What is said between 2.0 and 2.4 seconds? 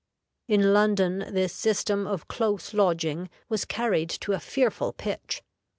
of